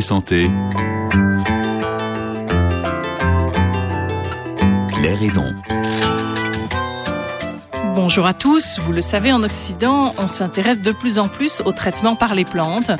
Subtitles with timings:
[0.00, 0.50] Santé.
[4.92, 5.18] Claire.
[7.94, 8.78] Bonjour à tous.
[8.78, 12.44] Vous le savez, en Occident, on s'intéresse de plus en plus au traitement par les
[12.44, 12.90] plantes.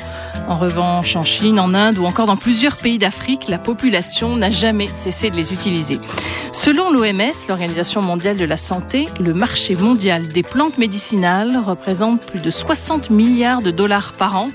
[0.49, 4.49] En revanche, en Chine, en Inde ou encore dans plusieurs pays d'Afrique, la population n'a
[4.49, 5.99] jamais cessé de les utiliser.
[6.61, 12.41] Selon l'OMS, l'Organisation mondiale de la santé, le marché mondial des plantes médicinales représente plus
[12.41, 14.49] de 60 milliards de dollars par an.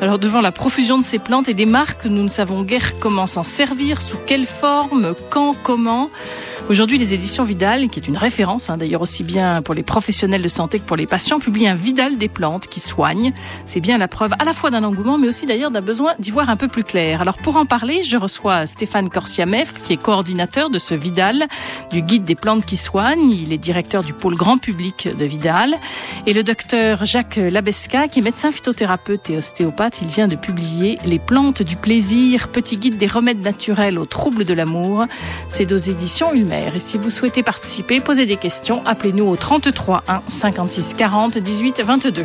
[0.00, 3.26] Alors devant la profusion de ces plantes et des marques, nous ne savons guère comment
[3.26, 6.08] s'en servir, sous quelle forme, quand, comment.
[6.68, 10.40] Aujourd'hui, les éditions Vidal, qui est une référence hein, d'ailleurs aussi bien pour les professionnels
[10.40, 13.32] de santé que pour les patients, publient un Vidal des plantes qui soigne.
[13.66, 16.30] C'est bien la preuve à la fois d'un engouement, mais aussi d'ailleurs d'un besoin d'y
[16.30, 17.20] voir un peu plus clair.
[17.20, 21.46] Alors pour en parler, je reçois Stéphane Corsiamefre, qui est coordinateur de ce Vidal,
[21.90, 23.30] du guide des plantes qui soignent.
[23.30, 25.74] Il est directeur du pôle grand public de Vidal.
[26.26, 30.00] Et le docteur Jacques Labesca, qui est médecin phytothérapeute et ostéopathe.
[30.00, 34.44] Il vient de publier Les plantes du plaisir, petit guide des remèdes naturels aux troubles
[34.44, 35.04] de l'amour.
[35.48, 36.76] C'est aux éditions Ulmer.
[36.76, 41.82] Et si vous souhaitez participer, poser des questions, appelez-nous au 33 1 56 40 18
[41.82, 42.24] 22.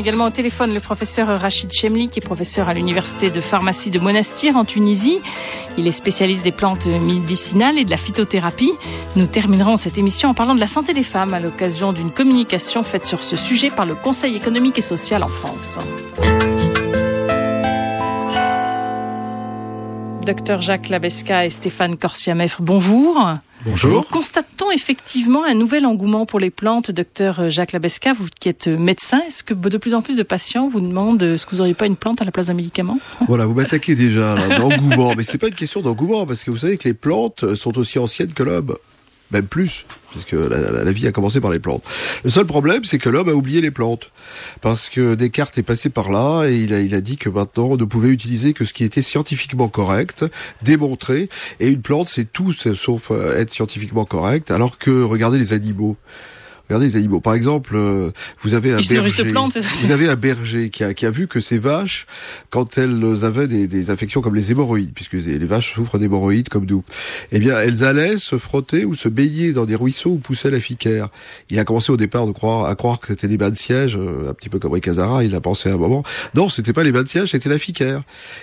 [0.00, 3.98] Également au téléphone le professeur Rachid Chemli, qui est professeur à l'université de pharmacie de
[3.98, 5.20] Monastir en Tunisie.
[5.76, 8.72] Il est spécialiste des plantes médicinales et de la phytothérapie.
[9.16, 12.82] Nous terminerons cette émission en parlant de la santé des femmes à l'occasion d'une communication
[12.82, 15.78] faite sur ce sujet par le Conseil économique et social en France.
[20.26, 23.18] Docteur Jacques Labesca et Stéphane Corsiamef, bonjour.
[23.64, 24.06] Bonjour.
[24.08, 29.22] Constate-t-on effectivement un nouvel engouement pour les plantes, docteur Jacques Labesca, vous qui êtes médecin,
[29.26, 31.86] est-ce que de plus en plus de patients vous demandent est-ce que vous n'auriez pas
[31.86, 32.98] une plante à la place d'un médicament?
[33.26, 36.78] Voilà, vous m'attaquez déjà d'engouement, mais c'est pas une question d'engouement parce que vous savez
[36.78, 38.76] que les plantes sont aussi anciennes que l'homme
[39.30, 41.84] même plus, puisque la, la, vie a commencé par les plantes.
[42.24, 44.10] Le seul problème, c'est que l'homme a oublié les plantes,
[44.60, 47.68] parce que Descartes est passé par là et il a, il a dit que maintenant
[47.70, 50.24] on ne pouvait utiliser que ce qui était scientifiquement correct,
[50.62, 51.28] démontré,
[51.60, 55.96] et une plante c'est tout sauf être scientifiquement correct, alors que regardez les animaux.
[56.70, 57.18] Regardez les animaux.
[57.18, 59.24] Par exemple, euh, vous avez un berger.
[59.24, 62.06] Plantes, vous avez un berger qui a, qui a vu que ces vaches,
[62.50, 66.66] quand elles avaient des, des infections comme les hémorroïdes, puisque les vaches souffrent d'hémorroïdes comme
[66.66, 66.84] nous,
[67.32, 70.60] eh bien, elles allaient se frotter ou se baigner dans des ruisseaux où poussait la
[70.60, 71.08] ficaire.
[71.48, 73.96] Il a commencé au départ de croire, à croire que c'était des bains de siège,
[73.96, 76.04] euh, un petit peu comme Ricazara, il a pensé à un moment.
[76.36, 78.02] Non, c'était pas les bains de siège, c'était la ficaire.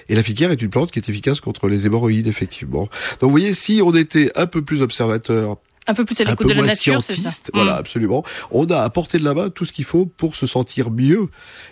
[0.10, 2.90] Et la ficaire est une plante qui est efficace contre les hémorroïdes, effectivement.
[3.22, 6.48] Donc, vous voyez, si on était un peu plus observateur un peu plus à l'écoute
[6.48, 7.30] de la nature, c'est ça.
[7.53, 7.80] Voilà, mmh.
[7.80, 8.24] absolument.
[8.52, 11.30] On a à portée de main tout ce qu'il faut pour se sentir mieux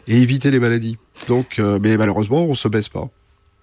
[0.08, 0.98] et éviter les maladies.
[1.28, 3.10] Donc, euh, mais malheureusement, on se baisse pas.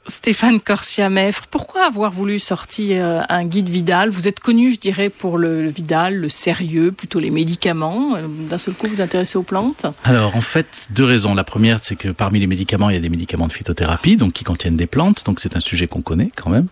[0.06, 4.10] Stéphane Corsia-Meffre, pourquoi avoir voulu sortir euh, un guide Vidal?
[4.10, 8.16] Vous êtes connu, je dirais, pour le, Vidal, le sérieux, plutôt les médicaments.
[8.16, 9.86] Euh, d'un seul coup, vous intéressez aux plantes?
[10.02, 11.34] Alors, en fait, deux raisons.
[11.34, 14.32] La première, c'est que parmi les médicaments, il y a des médicaments de phytothérapie, donc
[14.32, 16.66] qui contiennent des plantes, donc c'est un sujet qu'on connaît quand même.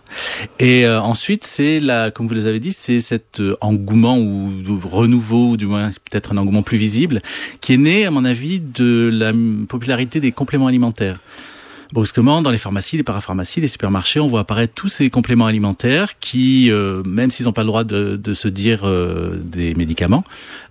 [0.59, 4.81] Et euh, ensuite, c'est la, comme vous les avez dit, c'est cet engouement ou, ou
[4.83, 7.23] renouveau, ou du moins peut-être un engouement plus visible,
[7.61, 9.33] qui est né, à mon avis, de la
[9.69, 11.21] popularité des compléments alimentaires
[11.93, 16.19] brusquement, dans les pharmacies, les parapharmacies, les supermarchés, on voit apparaître tous ces compléments alimentaires
[16.19, 20.25] qui, euh, même s'ils n'ont pas le droit de, se dire euh, des médicaments,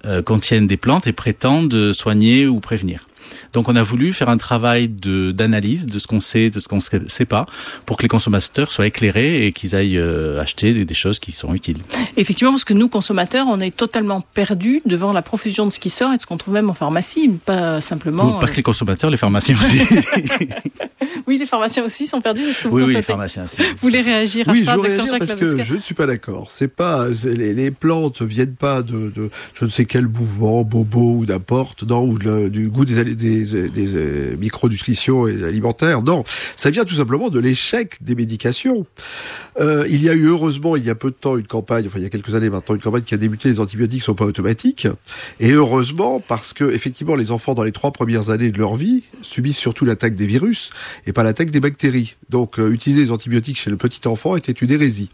[0.05, 3.08] euh, contiennent des plantes et prétendent soigner ou prévenir.
[3.53, 6.67] Donc on a voulu faire un travail de d'analyse de ce qu'on sait, de ce
[6.67, 7.45] qu'on ne sait pas,
[7.85, 11.31] pour que les consommateurs soient éclairés et qu'ils aillent euh, acheter des, des, choses qui
[11.31, 11.79] sont utiles.
[12.17, 15.89] Effectivement, parce que nous, consommateurs, on est totalement perdus devant la profusion de ce qui
[15.89, 18.39] sort et de ce qu'on trouve même en pharmacie, pas simplement...
[18.39, 19.79] pas que les consommateurs, les pharmaciens aussi.
[21.27, 23.61] oui, les pharmaciens aussi sont perdus, est-ce que vous Oui, oui, les pharmaciens aussi.
[23.61, 26.49] Vous voulez réagir oui, à ça, je réagir parce que je ne suis pas d'accord.
[26.49, 27.07] C'est pas...
[27.23, 31.83] Les, les, plantes viennent pas de, de, je ne sais quel mouvement, bobo ou n'importe,
[31.83, 36.01] non, ou du goût des, des, des, des micronutrition et alimentaire.
[36.01, 36.23] Non,
[36.55, 38.85] ça vient tout simplement de l'échec des médications.
[39.59, 41.99] Euh, il y a eu heureusement il y a peu de temps une campagne, enfin
[41.99, 43.49] il y a quelques années maintenant, une campagne qui a débuté.
[43.49, 44.87] Les antibiotiques sont pas automatiques,
[45.39, 49.03] et heureusement parce que effectivement les enfants dans les trois premières années de leur vie
[49.21, 50.69] subissent surtout l'attaque des virus
[51.05, 52.15] et pas l'attaque des bactéries.
[52.29, 55.09] Donc euh, utiliser les antibiotiques chez le petit enfant était une hérésie.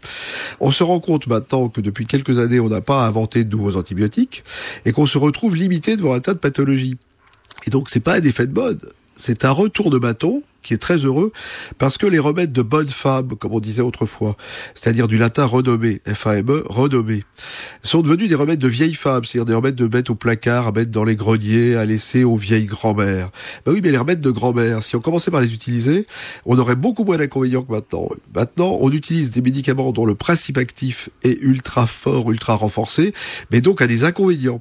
[0.60, 3.76] On se rend compte maintenant que depuis quelques années on n'a pas inventé de nouveaux
[3.76, 4.44] antibiotiques
[4.84, 6.96] et qu'on se retrouve limité devant un tas de pathologies.
[7.66, 10.78] Et donc c'est pas un effet de mode, c'est un retour de bâton qui est
[10.78, 11.32] très heureux
[11.78, 14.36] parce que les remèdes de bonne femme, comme on disait autrefois,
[14.74, 17.24] c'est-à-dire du latin renommé, F-A-M-E, renommé,
[17.82, 20.72] sont devenus des remèdes de vieilles femmes, c'est-à-dire des remèdes de mettre au placard, à
[20.72, 23.30] mettre dans les greniers, à laisser aux vieilles grand-mères.
[23.64, 26.06] Ben oui, mais les remèdes de grand-mère, si on commençait par les utiliser,
[26.44, 28.08] on aurait beaucoup moins d'inconvénients que maintenant.
[28.34, 33.14] Maintenant, on utilise des médicaments dont le principe actif est ultra fort, ultra renforcé,
[33.50, 34.60] mais donc a des inconvénients.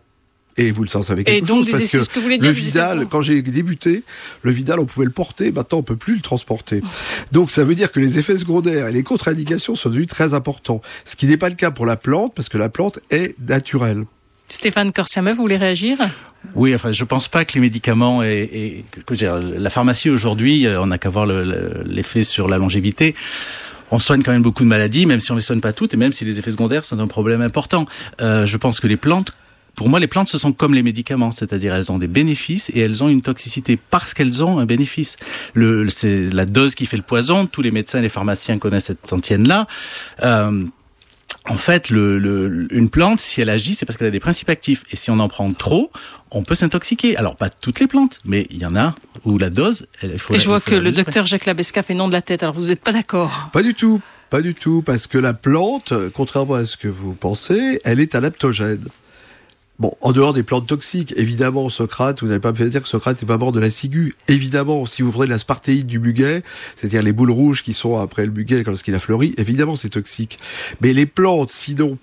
[0.57, 2.37] Et vous le savez Et quelque donc, chose des parce que ce que vous voulez
[2.37, 4.03] le dire, Vidal, quand j'ai débuté,
[4.41, 5.51] le Vidal, on pouvait le porter.
[5.51, 6.81] Maintenant, on peut plus le transporter.
[7.33, 10.81] Donc, ça veut dire que les effets secondaires et les contre-indications sont devenus très importants.
[11.03, 14.05] Ce qui n'est pas le cas pour la plante, parce que la plante est naturelle.
[14.47, 15.97] Stéphane Corsiameuf, vous voulez réagir?
[16.53, 20.67] Oui, enfin, je pense pas que les médicaments et, et que, dire, la pharmacie aujourd'hui,
[20.67, 23.15] euh, on n'a qu'à voir le- le- l'effet sur la longévité.
[23.91, 25.97] On soigne quand même beaucoup de maladies, même si on les soigne pas toutes, et
[25.97, 27.85] même si les effets secondaires sont un problème important.
[28.21, 29.31] Euh, je pense que les plantes,
[29.75, 32.79] pour moi, les plantes, ce sont comme les médicaments, c'est-à-dire elles ont des bénéfices et
[32.79, 35.17] elles ont une toxicité parce qu'elles ont un bénéfice.
[35.53, 37.45] Le, c'est la dose qui fait le poison.
[37.45, 39.67] Tous les médecins et les pharmaciens connaissent cette antienne-là.
[40.23, 40.63] Euh,
[41.47, 44.49] en fait, le, le- une plante, si elle agit, c'est parce qu'elle a des principes
[44.49, 44.81] actifs.
[44.91, 45.91] Et si on en prend trop,
[46.31, 47.17] on peut s'intoxiquer.
[47.17, 48.95] Alors, pas toutes les plantes, mais il y en a
[49.25, 51.93] où la dose, elle, faut Et la- je vois que le docteur Jacques Labesca fait
[51.93, 54.01] non de la tête, alors vous n'êtes pas d'accord Pas du tout.
[54.31, 58.15] Pas du tout, parce que la plante, contrairement à ce que vous pensez, elle est
[58.15, 58.83] adaptogène.
[59.77, 62.87] Bon, en dehors des plantes toxiques, évidemment, Socrate, vous n'allez pas me faire dire que
[62.87, 64.15] Socrate n'est pas mort de la ciguë.
[64.29, 66.43] Évidemment, si vous prenez la spartéide du muguet,
[66.77, 70.39] c'est-à-dire les boules rouges qui sont après le muguet lorsqu'il a fleuri, évidemment, c'est toxique.
[70.79, 71.97] Mais les plantes, sinon,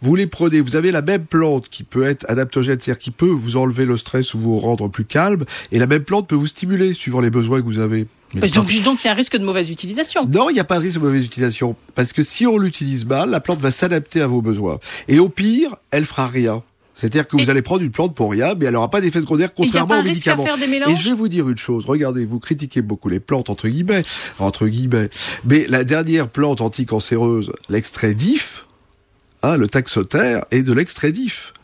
[0.00, 3.26] vous les prenez, vous avez la même plante qui peut être adaptogène, c'est-à-dire qui peut
[3.26, 6.48] vous enlever le stress ou vous rendre plus calme, et la même plante peut vous
[6.48, 8.08] stimuler suivant les besoins que vous avez.
[8.34, 10.26] Mais donc il y a un risque de mauvaise utilisation.
[10.26, 11.76] Non, il n'y a pas de risque de mauvaise utilisation.
[11.94, 14.78] Parce que si on l'utilise mal, la plante va s'adapter à vos besoins.
[15.06, 16.62] Et au pire, elle fera rien.
[17.02, 19.52] C'est-à-dire que vous allez prendre une plante pour rien, mais elle n'aura pas d'effet secondaire
[19.52, 20.44] contrairement aux médicaments.
[20.44, 21.84] faire des Et je vais vous dire une chose.
[21.84, 24.04] Regardez, vous critiquez beaucoup les plantes entre guillemets,
[24.38, 25.10] entre guillemets.
[25.44, 28.66] Mais la dernière plante anticancéreuse, l'extrait d'if,
[29.42, 31.54] hein, le taxotère, est de l'extrait d'if.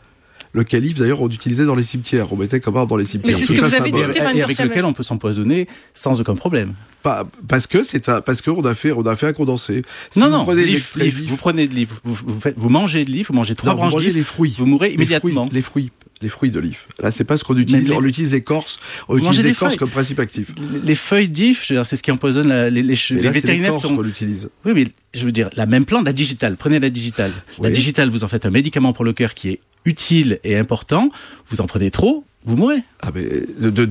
[0.51, 2.33] Le calife, d'ailleurs, on utilisait dans les cimetières.
[2.33, 3.35] On mettait comme arbre dans les cimetières.
[3.37, 4.03] c'est ce que vous avez dit.
[4.03, 6.73] Stéphane et avec lequel on peut s'empoisonner sans aucun problème.
[7.03, 9.83] Pas- parce que c'est un, parce qu'on a fait, on a fait un condensé.
[10.11, 10.97] Si non, vous non, prenez d'if,
[11.27, 13.77] vous prenez de l'if, vous, vous, faites- vous mangez de l'if, vous mangez trois non,
[13.77, 14.55] branches mangez d'if, les fruits.
[14.57, 15.45] vous mourrez Les immédiatement.
[15.45, 15.91] fruits, les fruits,
[16.21, 16.87] les fruits de l'if.
[17.01, 17.83] Là, c'est pas ce qu'on utilise.
[17.83, 18.79] Mais les- On utilise l'écorce.
[19.07, 20.51] On Vous utilise l'écorce comme principe actif.
[20.83, 23.77] Les feuilles d'if, c'est ce qui empoisonne la- les, les, che- Mais les là, vétérinaires
[23.77, 23.95] sont.
[23.95, 24.49] qu'on utilise.
[24.65, 26.57] Oui, mais je veux dire, la même plante, la digitale.
[26.57, 27.31] Prenez la digitale.
[27.61, 31.09] La digitale, vous en faites un médicament pour le cœur qui est utile et important.
[31.47, 32.83] Vous en prenez trop, vous mourrez.
[33.01, 33.23] Ah, mais
[33.59, 33.85] de, de,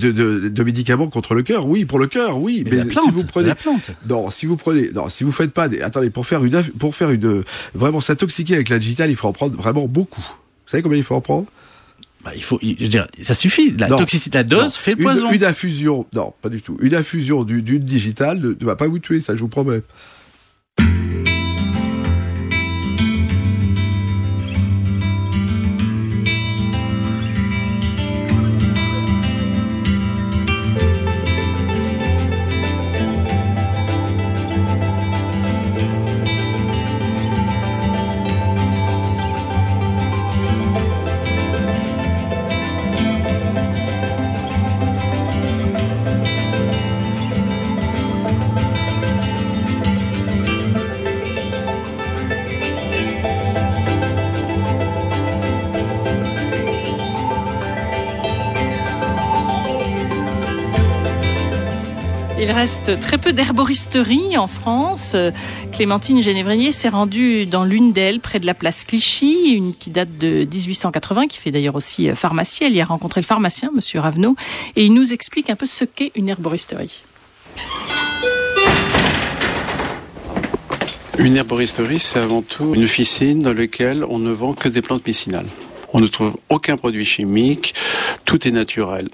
[0.49, 2.63] de, médicaments contre le cœur, oui, pour le cœur, oui.
[2.65, 3.91] Mais, Mais, la plante, si vous prenez, la plante.
[4.09, 6.95] non, si vous prenez, non, si vous faites pas des, attendez, pour faire une, pour
[6.95, 7.43] faire une,
[7.75, 10.21] vraiment s'intoxiquer avec la digitale, il faut en prendre vraiment beaucoup.
[10.23, 11.47] Vous savez combien il faut en prendre?
[12.25, 13.73] Bah, il faut, je veux dire, ça suffit.
[13.79, 13.97] La Non.
[13.99, 14.69] toxicité, la dose Non.
[14.71, 15.31] fait le poison.
[15.31, 16.77] Une infusion, non, pas du tout.
[16.81, 19.83] Une infusion du- d'une digitale ne, ne va pas vous tuer, ça je vous promets.
[62.59, 65.13] Reste très peu d'herboristeries en France.
[65.15, 65.31] Euh,
[65.71, 70.19] Clémentine Génévrier s'est rendue dans l'une d'elles, près de la place Clichy, une qui date
[70.19, 72.65] de 1880, qui fait d'ailleurs aussi euh, pharmacie.
[72.65, 74.35] Elle y a rencontré le pharmacien, Monsieur Ravenot,
[74.75, 77.05] et il nous explique un peu ce qu'est une herboristerie.
[81.19, 85.07] Une herboristerie, c'est avant tout une officine dans laquelle on ne vend que des plantes
[85.07, 85.47] médicinales.
[85.93, 87.75] On ne trouve aucun produit chimique,
[88.25, 89.11] tout est naturel.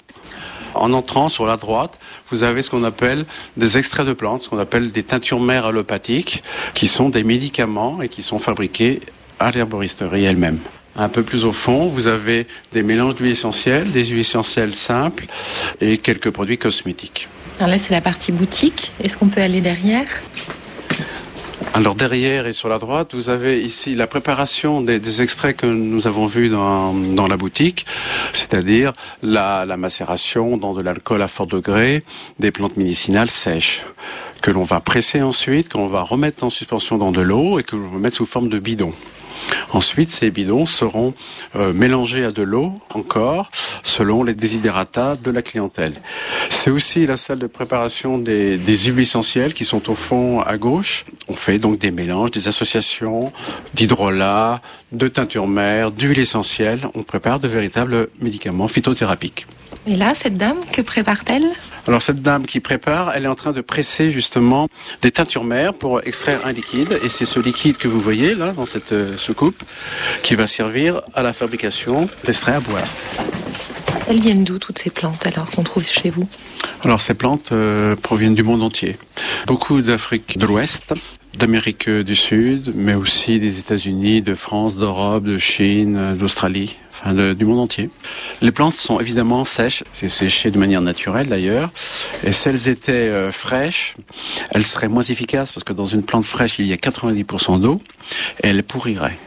[0.74, 1.98] En entrant sur la droite,
[2.30, 3.24] vous avez ce qu'on appelle
[3.56, 6.42] des extraits de plantes, ce qu'on appelle des teintures mères allopathiques,
[6.74, 9.00] qui sont des médicaments et qui sont fabriqués
[9.38, 10.58] à l'herboristerie elle-même.
[10.96, 15.26] Un peu plus au fond, vous avez des mélanges d'huiles essentielles, des huiles essentielles simples
[15.80, 17.28] et quelques produits cosmétiques.
[17.58, 18.92] Alors là, c'est la partie boutique.
[19.02, 20.06] Est-ce qu'on peut aller derrière?
[21.76, 26.06] Alors derrière et sur la droite, vous avez ici la préparation des, extraits que nous
[26.06, 27.84] avons vus dans, dans la boutique,
[28.32, 28.92] c'est-à-dire
[29.24, 32.04] la, la macération dans de l'alcool à fort degré
[32.38, 33.82] des plantes médicinales sèches
[34.40, 37.64] que l'on va presser ensuite, que l'on va remettre en suspension dans de l'eau et
[37.64, 38.92] que l'on va mettre sous forme de bidon.
[39.72, 41.14] Ensuite, ces bidons seront
[41.56, 43.50] euh, mélangés à de l'eau encore,
[43.82, 45.94] selon les désidératas de la clientèle.
[46.48, 51.04] C'est aussi la salle de préparation des, huiles essentielles qui sont au fond à gauche.
[51.28, 53.32] On fait donc des mélanges, des associations
[53.74, 56.80] d'hydrolat, de teinture mère, d'huile essentielle.
[56.94, 59.46] On prépare de véritables médicaments phytothérapiques.
[59.86, 61.46] Et là, cette dame, que prépare-t-elle?
[61.86, 64.68] Alors cette dame qui prépare, elle est en train de presser justement
[65.02, 66.98] des teintures mères pour extraire un liquide.
[67.02, 69.62] Et c'est ce liquide que vous voyez là, dans cette euh, soucoupe,
[70.22, 72.88] qui va servir à la fabrication d'extraits à boire.
[74.08, 76.26] Elles viennent d'où toutes ces plantes alors qu'on trouve chez vous?
[76.82, 78.96] Alors ces plantes euh, proviennent du monde entier.
[79.46, 80.94] Beaucoup d'Afrique de l'Ouest,
[81.38, 86.76] d'Amérique du Sud, mais aussi des États-Unis, de France, d'Europe, de Chine, d'Australie,
[87.36, 87.90] du monde entier.
[88.40, 91.70] Les plantes sont évidemment sèches, c'est séché de manière naturelle d'ailleurs,
[92.24, 93.94] et si elles étaient euh, fraîches,
[94.50, 97.80] elles seraient moins efficaces parce que dans une plante fraîche il y a 90% d'eau,
[98.42, 99.18] et elles pourriraient.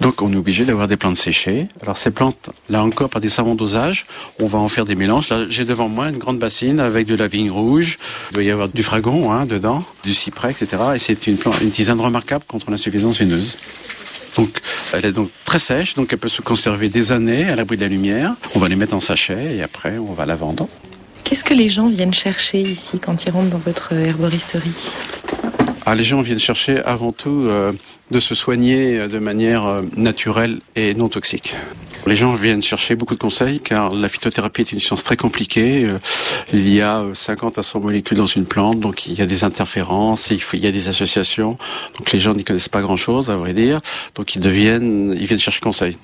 [0.00, 1.68] Donc on est obligé d'avoir des plantes séchées.
[1.82, 4.06] Alors ces plantes, là encore, par des savants dosages,
[4.40, 5.28] on va en faire des mélanges.
[5.28, 7.98] Là, j'ai devant moi une grande bassine avec de la vigne rouge.
[8.30, 10.82] Il doit y avoir du fragon hein, dedans, du cyprès, etc.
[10.94, 13.56] Et c'est une, plante, une tisane remarquable contre l'insuffisance veineuse.
[14.36, 14.60] Donc,
[14.92, 17.82] elle est donc très sèche, donc elle peut se conserver des années à l'abri de
[17.82, 18.34] la lumière.
[18.54, 20.68] On va les mettre en sachet et après on va la vendre.
[21.24, 24.94] Qu'est-ce que les gens viennent chercher ici quand ils rentrent dans votre herboristerie?
[25.90, 27.72] Ah, les gens viennent chercher avant tout euh,
[28.10, 31.56] de se soigner euh, de manière euh, naturelle et non toxique.
[32.06, 35.88] Les gens viennent chercher beaucoup de conseils car la phytothérapie est une science très compliquée.
[36.52, 39.26] Il y a euh, 50 à 100 molécules dans une plante, donc il y a
[39.26, 41.56] des interférences, il, y a des associations.
[41.96, 43.80] Donc les gens n'y connaissent pas grand-chose, à vrai dire.
[44.14, 45.96] Donc ils ils viennent chercher conseil.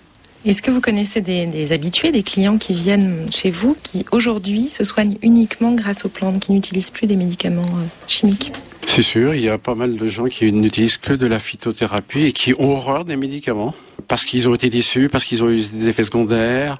[0.44, 4.84] Est-ce que vous connaissez des, habitués, des clients qui viennent chez vous, qui aujourd'hui se
[4.84, 8.52] soignent uniquement grâce aux plantes, qui n'utilisent plus des médicaments euh, chimiques?
[8.84, 12.26] C'est sûr, il y a pas mal de gens qui n'utilisent que de la phytothérapie
[12.26, 13.74] et qui ont horreur des médicaments
[14.08, 16.78] parce qu'ils ont été déçus, parce qu'ils ont eu des effets secondaires,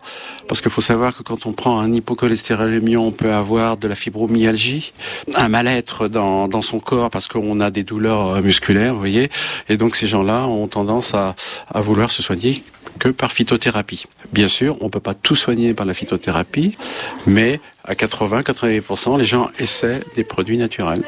[0.49, 3.95] parce qu'il faut savoir que quand on prend un hypocholestérolémie, on peut avoir de la
[3.95, 4.93] fibromyalgie,
[5.35, 9.31] un mal-être dans, dans son corps parce qu'on a des douleurs euh, musculaires, vous voyez,
[9.69, 11.35] et donc ces gens-là ont tendance à,
[11.75, 12.63] vouloir se soigner
[12.99, 14.05] que par phytothérapie.
[14.33, 16.77] Bien sûr, on peut pas tout soigner par la phytothérapie,
[17.27, 21.03] mais à 80-90%, les gens essaient des produits naturels.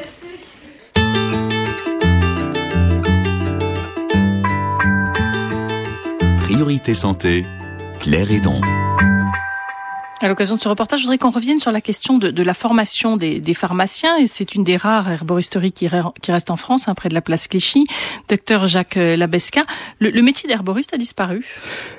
[6.57, 7.45] Priorité santé,
[7.99, 8.59] Claire Hédon.
[10.19, 12.55] À l'occasion de ce reportage, je voudrais qu'on revienne sur la question de, de la
[12.55, 14.17] formation des, des, pharmaciens.
[14.17, 15.87] Et c'est une des rares herboristeries qui,
[16.23, 17.85] qui reste en France, hein, près de la place Clichy.
[18.27, 19.63] Docteur Jacques Labesca,
[19.99, 21.45] le, le métier d'herboriste a disparu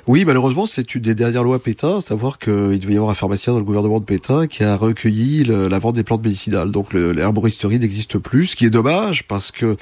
[0.05, 3.15] Oui, malheureusement, c'est une des dernières lois Pétain, à savoir qu'il devait y avoir un
[3.15, 6.71] pharmacien dans le gouvernement de Pétain qui a recueilli la vente des plantes médicinales.
[6.71, 9.77] Donc l'herboristerie n'existe plus, ce qui est dommage parce que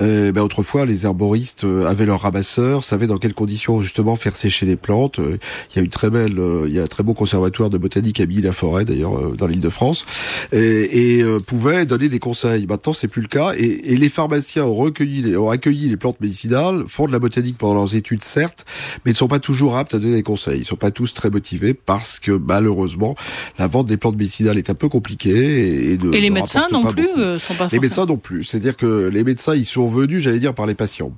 [0.00, 4.64] euh, ben, autrefois les herboristes avaient leurs ramasseurs, savaient dans quelles conditions justement faire sécher
[4.64, 5.18] les plantes.
[5.18, 8.20] Il y a une très belle, il y a un très beau conservatoire de botanique
[8.20, 10.06] à Billy-la-Forêt, d'ailleurs dans l'île de France,
[10.52, 12.66] et, et euh, pouvaient donner des conseils.
[12.66, 16.20] Maintenant, c'est plus le cas, et, et les pharmaciens ont recueilli, ont accueilli les plantes
[16.20, 18.64] médicinales, font de la botanique pendant leurs études, certes,
[19.04, 20.60] mais ne sont pas toujours aptes à donner des conseils.
[20.60, 23.16] Ils sont pas tous très motivés parce que malheureusement,
[23.58, 26.84] la vente des plantes médicinales est un peu compliquée et, de, et les médecins non
[26.84, 28.44] plus euh, sont pas les médecins non plus.
[28.44, 31.12] C'est-à-dire que les médecins, ils sont venus, j'allais dire, par les patients.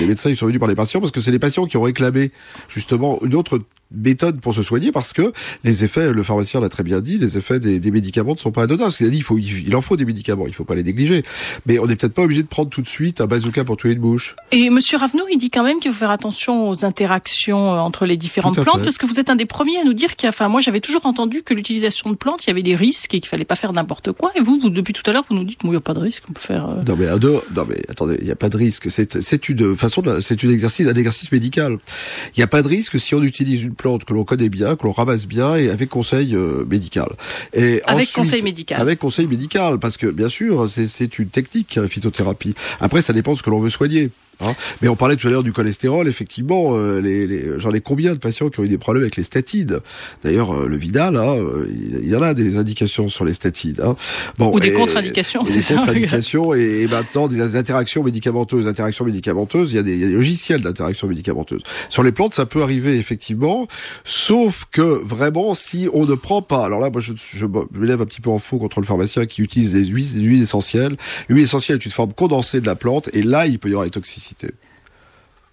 [0.00, 1.82] Les médecins, ils sont venus par les patients parce que c'est les patients qui ont
[1.82, 2.32] réclamé
[2.68, 5.32] justement une autre méthode pour se soigner parce que
[5.64, 8.52] les effets, le pharmacien l'a très bien dit, les effets des, des médicaments ne sont
[8.52, 8.90] pas anodins.
[8.90, 11.22] C'est-à-dire il faut, il en faut des médicaments, il faut pas les négliger.
[11.66, 13.92] Mais on n'est peut-être pas obligé de prendre tout de suite un bazooka pour tuer
[13.92, 14.36] une bouche.
[14.52, 18.06] Et Monsieur Ravenot, il dit quand même qu'il faut faire attention aux interactions euh, entre
[18.06, 18.84] les différentes plantes, fait.
[18.84, 20.60] parce que vous êtes un des premiers à nous dire qu'il y a, enfin moi
[20.60, 23.44] j'avais toujours entendu que l'utilisation de plantes, il y avait des risques et qu'il fallait
[23.44, 24.32] pas faire n'importe quoi.
[24.34, 26.00] Et vous, vous depuis tout à l'heure, vous nous dites, il n'y a pas de
[26.00, 26.68] risque, on peut faire.
[26.68, 26.82] Euh...
[26.86, 27.06] Non mais
[27.54, 28.90] non mais attendez, il n'y a pas de risque.
[28.90, 31.78] C'est c'est une façon, c'est une exercice, un exercice médical.
[32.36, 34.76] Il n'y a pas de risque si on utilise une plante que l'on connaît bien,
[34.76, 37.08] que l'on ramasse bien et avec conseil euh, médical.
[37.52, 38.80] Et avec ensuite, conseil médical.
[38.80, 42.54] Avec conseil médical, parce que bien sûr, c'est une technique la phytothérapie.
[42.80, 44.10] Après, ça dépend de ce que l'on veut soigner.
[44.40, 47.80] Hein Mais on parlait tout à l'heure du cholestérol, effectivement, euh, les, les, j'en ai
[47.80, 49.80] combien de patients qui ont eu des problèmes avec les statines?
[50.22, 51.36] D'ailleurs, euh, le Vidal, hein,
[51.68, 53.76] il, il y en a des indications sur les statines.
[53.82, 53.96] Hein.
[54.38, 55.76] Bon, Ou des contre-indications, c'est ça.
[55.76, 58.66] Contre-indications et, et, maintenant des interactions médicamenteuses.
[58.66, 61.62] Interactions médicamenteuses, il y a des, il y a des logiciels d'interaction médicamenteuse.
[61.88, 63.66] Sur les plantes, ça peut arriver effectivement,
[64.04, 68.02] sauf que vraiment, si on ne prend pas, alors là, moi, je, je me lève
[68.02, 70.96] un petit peu en faux contre le pharmacien qui utilise des huiles, des huiles essentielles.
[71.28, 73.84] L'huile essentielle est une forme condensée de la plante, et là, il peut y avoir
[73.84, 74.25] des toxicités.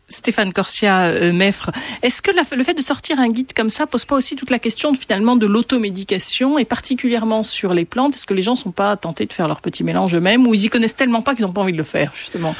[0.09, 3.87] Stéphane Corsia euh, Meffre, est-ce que la, le fait de sortir un guide comme ça
[3.87, 8.15] pose pas aussi toute la question de, finalement de l'automédication et particulièrement sur les plantes?
[8.15, 10.65] Est-ce que les gens sont pas tentés de faire leur petit mélange eux-mêmes ou ils
[10.65, 12.55] y connaissent tellement pas qu'ils n'ont pas envie de le faire justement?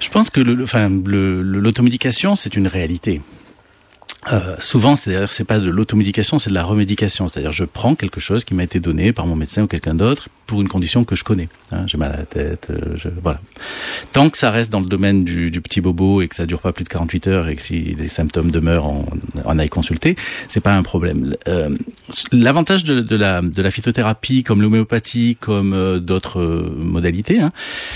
[0.00, 3.20] Je pense que le, enfin, l'automédication c'est une réalité.
[4.32, 7.28] Euh, souvent, c'est d'ailleurs c'est pas de l'automédication, c'est de la remédication.
[7.28, 10.28] C'est-à-dire, je prends quelque chose qui m'a été donné par mon médecin ou quelqu'un d'autre
[10.48, 11.48] pour une condition que je connais.
[11.70, 13.38] Hein, j'ai mal à la tête, euh, je, voilà.
[14.12, 16.60] Tant que ça reste dans le domaine du, du, petit bobo et que ça dure
[16.60, 19.04] pas plus de 48 heures et que si les symptômes demeurent, on,
[19.44, 20.16] on aille consulter,
[20.48, 21.36] c'est pas un problème.
[21.48, 21.76] Euh,
[22.32, 26.40] L'avantage de, la, de la phytothérapie, comme l'homéopathie, comme euh, d'autres
[26.78, 27.52] modalités, hein,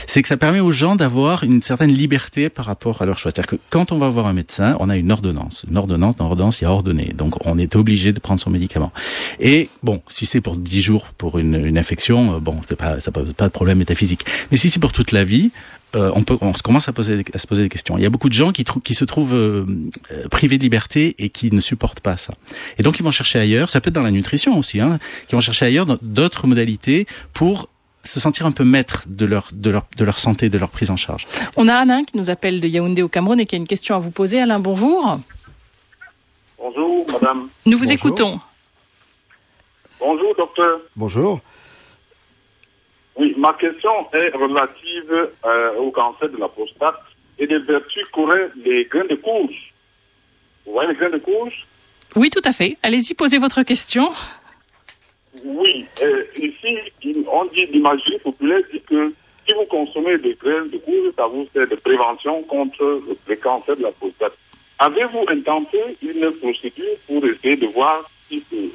[0.06, 3.30] c'est que ça permet aux gens d'avoir une certaine liberté par rapport à leur choix.
[3.34, 5.64] C'est-à-dire que quand on va voir un médecin, on a une ordonnance.
[5.70, 7.12] Une ordonnance, ordonnance, il y a ordonné.
[7.16, 8.92] Donc on est obligé de prendre son médicament.
[9.40, 13.32] Et bon, si c'est pour 10 jours pour une, infection, bon, c'est pas, ça pose
[13.32, 14.24] pas de problème métaphysique.
[14.50, 15.50] Mais si c'est pour toute la vie,
[15.94, 17.98] euh, on, peut, commence à, poser, à se poser des questions.
[17.98, 19.66] Il y a beaucoup de gens qui, qui se trouvent euh,
[20.30, 22.32] privés de liberté et qui ne supportent pas ça.
[22.78, 24.98] Et donc ils vont chercher ailleurs, ça peut être dans la nutrition aussi, hein,
[25.28, 27.68] qui vont chercher ailleurs d'autres modalités pour
[28.04, 30.90] se sentir un peu maître de leur, de, leur, de leur santé, de leur prise
[30.90, 31.26] en charge.
[31.56, 33.94] On a Alain qui nous appelle de Yaoundé au Cameroun et qui a une question
[33.94, 34.40] à vous poser.
[34.40, 35.20] Alain, bonjour.
[36.62, 37.48] Bonjour, madame.
[37.66, 37.92] Nous vous Bonjour.
[37.92, 38.38] écoutons.
[39.98, 40.80] Bonjour, docteur.
[40.94, 41.40] Bonjour.
[43.16, 47.00] Oui, ma question est relative euh, au cancer de la prostate
[47.40, 49.72] et des vertus qu'auraient les grains de courge.
[50.64, 51.66] Vous voyez les grains de courge
[52.14, 52.78] Oui, tout à fait.
[52.84, 54.12] Allez-y, posez votre question.
[55.44, 56.78] Oui, euh, ici,
[57.28, 59.12] on dit l'imagerie populaire dit que
[59.48, 63.76] si vous consommez des graines de courge, ça vous sert de prévention contre le cancer
[63.76, 64.34] de la prostate.
[64.84, 68.70] Avez-vous intenté une procédure pour essayer de voir si c'est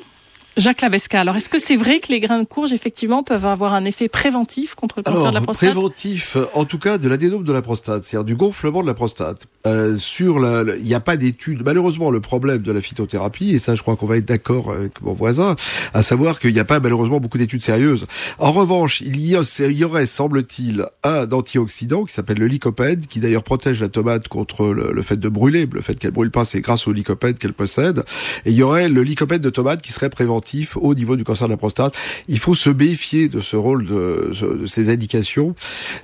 [0.56, 3.74] Jacques Lavesca, alors est-ce que c'est vrai que les grains de courge, effectivement, peuvent avoir
[3.74, 5.70] un effet préventif contre le cancer Alors, de la prostate?
[5.70, 9.46] préventif, en tout cas, de l'adénome de la prostate, c'est-à-dire du gonflement de la prostate.
[9.68, 10.38] Euh, sur
[10.78, 11.62] il n'y a pas d'études.
[11.66, 15.02] Malheureusement, le problème de la phytothérapie, et ça, je crois qu'on va être d'accord avec
[15.02, 15.56] mon voisin,
[15.94, 18.06] à savoir qu'il n'y a pas malheureusement beaucoup d'études sérieuses.
[18.40, 19.36] En revanche, il y,
[19.84, 25.02] aurait, semble-t-il, un antioxydant qui s'appelle le lycopède, qui d'ailleurs protège la tomate contre le,
[25.02, 25.68] fait de brûler.
[25.72, 28.04] Le fait qu'elle brûle pas, c'est grâce au lycopède qu'elle possède.
[28.46, 31.48] Et il y aurait le lycopède de tomate qui serait préventif au niveau du cancer
[31.48, 31.94] de la prostate.
[32.28, 35.56] Il faut se méfier de ce rôle de, de ces indications.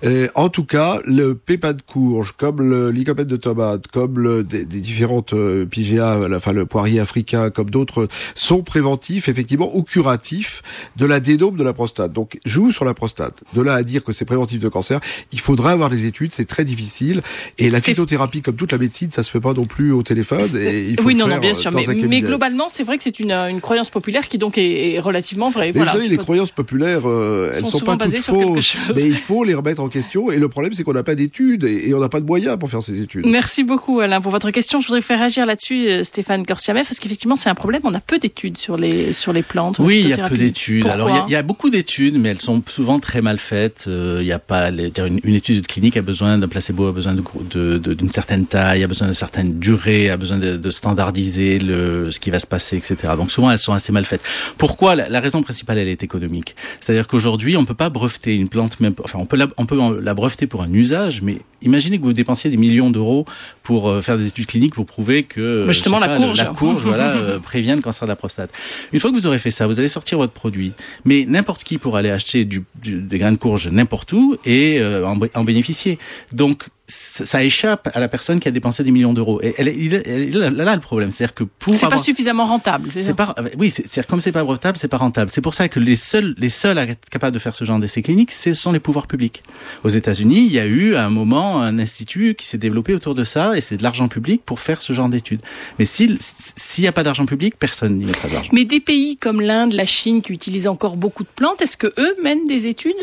[0.06, 3.53] Euh, en tout cas, le pépin de courge, comme le lycopède de tomate,
[3.92, 8.64] comme le, des, des différentes euh, PGA, la- enfin le poirier africain, comme d'autres, sont
[8.64, 10.62] préventifs effectivement ou curatifs
[10.98, 12.14] de l'adénome de la prostate.
[12.14, 13.44] Donc, joue sur la prostate.
[13.54, 15.00] De là à dire que c'est préventif de cancer,
[15.32, 17.22] il faudra avoir des études, c'est très difficile.
[17.58, 20.42] Et la phytothérapie, comme toute la médecine, ça se fait pas non plus au téléphone.
[20.58, 21.72] Et il faut oui, non, non, bien euh, sûr.
[21.72, 24.94] Mais, mais globalement, c'est vrai que c'est une, euh, une croyance populaire qui donc est,
[24.94, 25.68] est relativement vraie.
[25.68, 25.92] Mais voilà.
[25.92, 29.44] vous savez, les croyances populaires, euh, elles Sont sont, pas toutes fausses, mais il faut
[29.44, 30.32] les remettre en question.
[30.32, 32.58] Et le problème, c'est qu'on n'a pas d'études et, et on n'a pas de moyens
[32.58, 33.26] pour faire ces études.
[33.26, 34.82] Merci beaucoup Alain pour votre question.
[34.82, 37.82] Je voudrais faire réagir là-dessus euh, Stéphane Korsiamev parce qu'effectivement c'est un problème.
[37.86, 39.76] On a peu d'études sur les sur les plantes.
[39.76, 40.88] sur Oui, il y a peu d'études.
[40.88, 43.38] Alors, il y a- il y, a beaucoup d'études, mais elles sont souvent très mal
[43.38, 43.86] faites.
[43.88, 46.92] Euh, Il y a pas, les- une, une étude clinique a besoin d'un placebo, a
[46.92, 50.38] besoin de gro- de- de- d'une certaine taille, a besoin d'une certaine durée, a besoin
[50.38, 52.96] de, standardiser le, ce qui va se passer, etc.
[53.18, 54.22] Donc souvent, elles sont assez mal faites.
[54.58, 54.96] Pourquoi?
[54.96, 56.56] La, la raison principale, elle est économique.
[56.80, 59.78] C'est-à-dire qu'aujourd'hui, on peut pas breveter une plante, même, enfin, on peut la, on peut
[60.02, 63.23] la breveter pour un usage, mais imaginez que vous dépensiez des millions d'euros
[63.64, 66.38] pour euh, faire des études cliniques pour prouver que euh, Mais justement, la pas, courge.
[66.38, 68.50] la courge, voilà, euh, prévient le cancer de la prostate.
[68.92, 70.74] Une fois que vous aurez fait ça, vous allez sortir votre produit.
[71.06, 74.80] Mais n'importe qui pourra aller acheter du, du- des grains de courge n'importe où et
[74.80, 75.98] euh, en, en bénéficier.
[76.32, 79.40] Donc ça, échappe à la personne qui a dépensé des millions d'euros.
[79.42, 79.92] Et elle, il
[80.38, 82.90] là, là le problème, c'est-à-dire que pour C'est pas suffisamment rentable.
[82.92, 85.32] C'est pas, oui, c'est, comme c'est pas brevetable, c'est pas rentable.
[85.32, 87.80] C'est pour ça que les seuls, les seuls à être capables de faire ce genre
[87.80, 89.44] d'essais cliniques, ce sont les pouvoirs publics.
[89.84, 93.16] Aux États-Unis, il y a eu à un moment un institut qui s'est développé autour
[93.16, 95.42] de ça, et c'est de l'argent public pour faire ce genre d'études.
[95.80, 96.18] Mais s'il,
[96.58, 98.50] s'il n'y a pas d'argent public, personne n'y mettra d'argent.
[98.54, 101.88] Mais des pays comme l'Inde, la Chine, qui utilisent encore beaucoup de plantes, est-ce que
[101.98, 102.94] eux mènent des études?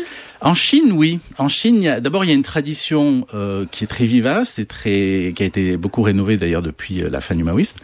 [0.41, 1.19] En Chine, oui.
[1.37, 4.05] En Chine, il y a- d'abord, il y a une tradition euh, qui est très
[4.05, 7.77] vivace et très, qui a été beaucoup rénovée d'ailleurs depuis euh, la fin du maoïsme.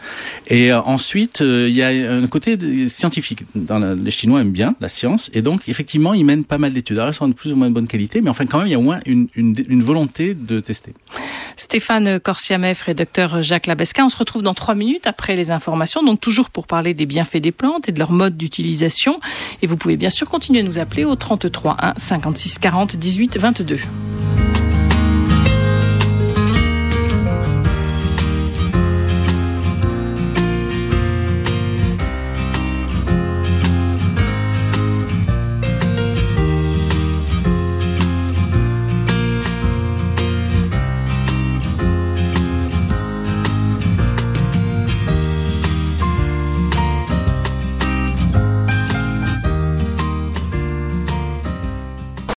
[0.46, 2.56] Et euh, ensuite, euh, il y a un côté
[2.88, 3.44] scientifique.
[3.54, 6.98] Les Chinois aiment bien la science et donc effectivement, ils mènent pas mal d'études.
[6.98, 8.74] Alors, elles sont de plus ou moins bonne qualité, mais enfin, quand même, il y
[8.74, 10.92] a au moins une, volonté de tester.
[11.56, 14.04] Stéphane Korsiamev et docteur Jacques Labesca.
[14.04, 17.38] On se retrouve dans trois minutes après les informations, donc toujours pour parler des bienfaits
[17.38, 19.18] des plantes et de leur mode d'utilisation.
[19.62, 23.38] Et vous pouvez bien sûr continuer à nous appeler au 33 1 56 40 18
[23.38, 23.78] 22.